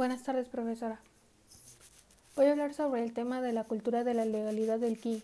Buenas 0.00 0.22
tardes, 0.22 0.48
profesora. 0.48 0.98
Voy 2.34 2.46
a 2.46 2.52
hablar 2.52 2.72
sobre 2.72 3.04
el 3.04 3.12
tema 3.12 3.42
de 3.42 3.52
la 3.52 3.64
cultura 3.64 4.02
de 4.02 4.14
la 4.14 4.24
legalidad 4.24 4.78
del 4.78 4.98
QI. 4.98 5.22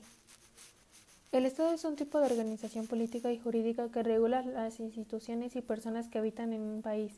El 1.33 1.47
Estado 1.47 1.73
es 1.73 1.83
un 1.87 1.97
tipo 1.97 2.21
de 2.21 2.27
organización 2.27 2.87
política 2.87 3.33
y 3.33 3.39
jurídica 3.39 3.91
que 3.91 4.03
regula 4.03 4.43
las 4.43 4.79
instituciones 4.79 5.57
y 5.57 5.63
personas 5.63 6.09
que 6.09 6.19
habitan 6.19 6.53
en 6.53 6.61
un 6.61 6.83
país, 6.83 7.15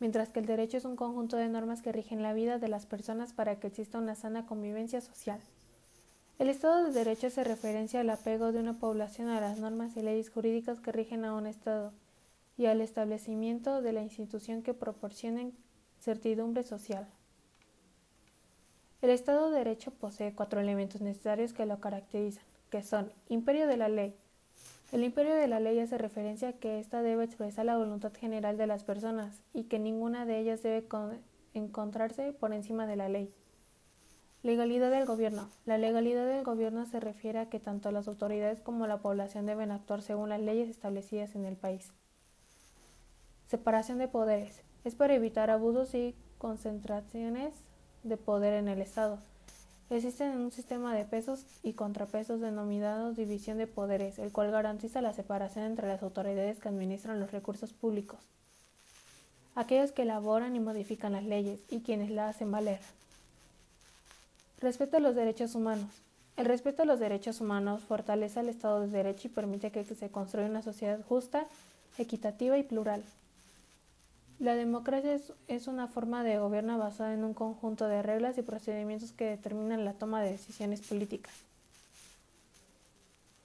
mientras 0.00 0.28
que 0.28 0.40
el 0.40 0.44
derecho 0.44 0.76
es 0.76 0.84
un 0.84 0.96
conjunto 0.96 1.38
de 1.38 1.48
normas 1.48 1.80
que 1.80 1.92
rigen 1.92 2.22
la 2.22 2.34
vida 2.34 2.58
de 2.58 2.68
las 2.68 2.84
personas 2.84 3.32
para 3.32 3.58
que 3.58 3.68
exista 3.68 3.96
una 3.96 4.14
sana 4.14 4.44
convivencia 4.44 5.00
social. 5.00 5.40
El 6.38 6.50
Estado 6.50 6.84
de 6.84 6.92
Derecho 6.92 7.30
se 7.30 7.42
referencia 7.42 8.00
al 8.00 8.10
apego 8.10 8.52
de 8.52 8.60
una 8.60 8.74
población 8.74 9.30
a 9.30 9.40
las 9.40 9.56
normas 9.56 9.96
y 9.96 10.02
leyes 10.02 10.28
jurídicas 10.28 10.78
que 10.80 10.92
rigen 10.92 11.24
a 11.24 11.32
un 11.32 11.46
Estado 11.46 11.90
y 12.58 12.66
al 12.66 12.82
establecimiento 12.82 13.80
de 13.80 13.94
la 13.94 14.02
institución 14.02 14.62
que 14.62 14.74
proporcionen 14.74 15.54
certidumbre 16.02 16.64
social. 16.64 17.06
El 19.02 19.10
Estado 19.10 19.50
de 19.50 19.58
Derecho 19.58 19.92
posee 19.92 20.34
cuatro 20.34 20.60
elementos 20.60 21.00
necesarios 21.00 21.52
que 21.52 21.66
lo 21.66 21.80
caracterizan, 21.80 22.44
que 22.70 22.82
son 22.82 23.10
imperio 23.28 23.66
de 23.66 23.76
la 23.76 23.88
ley. 23.88 24.14
El 24.90 25.04
imperio 25.04 25.34
de 25.34 25.46
la 25.46 25.60
ley 25.60 25.78
hace 25.78 25.98
referencia 25.98 26.50
a 26.50 26.52
que 26.52 26.78
ésta 26.80 27.02
debe 27.02 27.24
expresar 27.24 27.64
la 27.64 27.78
voluntad 27.78 28.12
general 28.12 28.58
de 28.58 28.66
las 28.66 28.84
personas 28.84 29.40
y 29.54 29.64
que 29.64 29.78
ninguna 29.78 30.26
de 30.26 30.38
ellas 30.38 30.62
debe 30.62 30.86
encontrarse 31.54 32.32
por 32.32 32.52
encima 32.52 32.86
de 32.86 32.96
la 32.96 33.08
ley. 33.08 33.32
Legalidad 34.42 34.90
del 34.90 35.06
gobierno. 35.06 35.48
La 35.66 35.78
legalidad 35.78 36.26
del 36.26 36.42
gobierno 36.42 36.84
se 36.84 36.98
refiere 36.98 37.38
a 37.38 37.48
que 37.48 37.60
tanto 37.60 37.92
las 37.92 38.08
autoridades 38.08 38.60
como 38.60 38.88
la 38.88 38.98
población 38.98 39.46
deben 39.46 39.70
actuar 39.70 40.02
según 40.02 40.30
las 40.30 40.40
leyes 40.40 40.68
establecidas 40.68 41.36
en 41.36 41.44
el 41.44 41.56
país. 41.56 41.92
Separación 43.46 43.98
de 43.98 44.08
poderes. 44.08 44.62
Es 44.84 44.94
para 44.94 45.14
evitar 45.14 45.50
abusos 45.50 45.94
y 45.94 46.14
concentraciones 46.38 47.54
de 48.02 48.16
poder 48.16 48.54
en 48.54 48.68
el 48.68 48.80
Estado. 48.80 49.18
Existen 49.90 50.38
un 50.38 50.50
sistema 50.50 50.94
de 50.94 51.04
pesos 51.04 51.44
y 51.62 51.74
contrapesos 51.74 52.40
denominados 52.40 53.16
división 53.16 53.58
de 53.58 53.66
poderes, 53.66 54.18
el 54.18 54.32
cual 54.32 54.50
garantiza 54.50 55.02
la 55.02 55.12
separación 55.12 55.66
entre 55.66 55.86
las 55.86 56.02
autoridades 56.02 56.58
que 56.58 56.68
administran 56.68 57.20
los 57.20 57.30
recursos 57.30 57.72
públicos, 57.72 58.18
aquellos 59.54 59.92
que 59.92 60.02
elaboran 60.02 60.56
y 60.56 60.60
modifican 60.60 61.12
las 61.12 61.24
leyes 61.24 61.60
y 61.70 61.80
quienes 61.80 62.10
las 62.10 62.36
hacen 62.36 62.50
valer. 62.50 62.80
Respeto 64.60 64.96
a 64.96 65.00
los 65.00 65.14
derechos 65.14 65.54
humanos. 65.54 65.90
El 66.36 66.46
respeto 66.46 66.82
a 66.82 66.86
los 66.86 66.98
derechos 66.98 67.40
humanos 67.40 67.82
fortalece 67.82 68.40
al 68.40 68.48
Estado 68.48 68.80
de 68.80 68.88
Derecho 68.88 69.28
y 69.28 69.30
permite 69.30 69.70
que 69.70 69.84
se 69.84 70.08
construya 70.08 70.48
una 70.48 70.62
sociedad 70.62 71.00
justa, 71.06 71.46
equitativa 71.98 72.56
y 72.56 72.62
plural. 72.62 73.04
La 74.42 74.56
democracia 74.56 75.20
es, 75.46 75.68
una 75.68 75.86
forma 75.86 76.24
de 76.24 76.36
gobierno 76.36 76.76
basada 76.76 77.14
en 77.14 77.22
un 77.22 77.32
conjunto 77.32 77.86
de 77.86 78.02
reglas 78.02 78.36
y 78.38 78.42
procedimientos 78.42 79.12
que 79.12 79.24
determinan 79.24 79.84
la 79.84 79.92
toma 79.92 80.20
de 80.20 80.32
decisiones 80.32 80.80
políticas. 80.80 81.32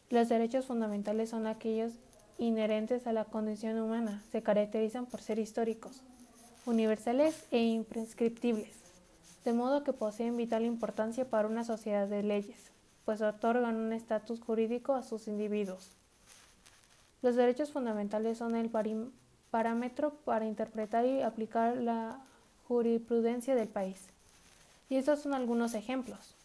Los 0.10 0.28
derechos 0.28 0.66
fundamentales 0.66 1.30
son 1.30 1.46
aquellos 1.46 1.94
inherentes 2.40 3.06
a 3.06 3.14
la 3.14 3.26
condición 3.26 3.78
humana, 3.78 4.24
se 4.32 4.42
caracterizan 4.42 5.06
por 5.06 5.22
ser 5.22 5.38
históricos, 5.38 6.02
universales 6.66 7.46
e 7.52 7.64
imprescriptibles, 7.64 8.74
de 9.46 9.54
modo 9.54 9.84
que 9.84 9.94
poseen 9.94 10.36
vital 10.36 10.66
importancia 10.66 11.30
para 11.30 11.48
una 11.48 11.64
sociedad 11.64 12.08
de 12.08 12.24
leyes, 12.24 12.72
pues 13.06 13.22
otorgan 13.22 13.76
un 13.76 13.94
estatus 13.94 14.42
jurídico 14.42 14.96
a 14.96 15.04
sus 15.04 15.28
individuos. 15.28 15.92
Los 17.22 17.36
derechos 17.36 17.72
fundamentales 17.72 18.40
son 18.40 18.56
el 18.56 18.72
parámetro 19.52 20.12
para 20.26 20.46
interpretar 20.46 21.06
y 21.06 21.22
aplicar 21.22 21.78
la 21.78 22.20
jurisprudencia 22.68 23.56
del 23.56 23.68
país. 23.68 23.98
Y 24.90 24.96
estos 24.96 25.20
son 25.22 25.34
algunos 25.34 25.74
ejemplos. 25.74 26.36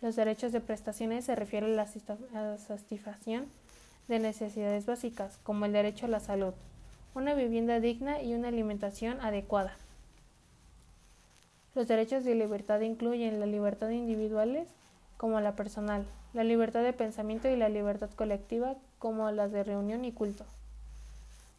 Los 0.00 0.16
derechos 0.16 0.52
de 0.52 0.60
prestaciones 0.60 1.24
se 1.24 1.34
refieren 1.34 1.78
a 1.78 1.86
la 2.42 2.58
satisfacción 2.58 3.46
de 4.08 4.18
necesidades 4.18 4.86
básicas, 4.86 5.38
como 5.42 5.64
el 5.64 5.72
derecho 5.72 6.06
a 6.06 6.08
la 6.08 6.20
salud, 6.20 6.54
una 7.14 7.34
vivienda 7.34 7.80
digna 7.80 8.20
y 8.20 8.34
una 8.34 8.48
alimentación 8.48 9.20
adecuada. 9.20 9.76
Los 11.74 11.88
derechos 11.88 12.24
de 12.24 12.34
libertad 12.34 12.80
incluyen 12.80 13.40
la 13.40 13.46
libertad 13.46 13.90
individuales 13.90 14.68
como 15.16 15.40
la 15.40 15.54
personal, 15.54 16.04
la 16.34 16.44
libertad 16.44 16.82
de 16.82 16.92
pensamiento 16.92 17.48
y 17.48 17.56
la 17.56 17.68
libertad 17.68 18.10
colectiva 18.10 18.74
como 18.98 19.30
las 19.30 19.52
de 19.52 19.64
reunión 19.64 20.04
y 20.04 20.12
culto 20.12 20.44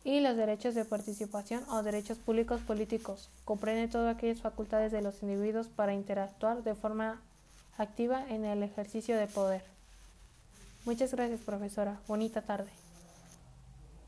y 0.04 0.20
los 0.20 0.36
derechos 0.36 0.76
de 0.76 0.86
participación 0.86 1.64
o 1.70 1.84
derechos 1.84 2.18
públicos 2.18 2.62
políticos. 2.62 3.30
Comprende 3.46 3.88
todas 3.88 4.16
aquellas 4.16 4.42
facultades 4.42 4.92
de 4.92 5.02
los 5.02 5.22
individuos 5.24 5.68
para 5.68 5.94
interactuar 5.94 6.64
de 6.64 6.76
forma 6.76 7.22
activa 7.78 8.26
en 8.30 8.46
el 8.46 8.64
ejercicio 8.64 9.18
de 9.18 9.28
poder. 9.28 9.64
Muchas 10.86 11.14
gracias, 11.14 11.40
profesora. 11.42 12.00
Bonita 12.08 12.42
tarde. 12.42 12.83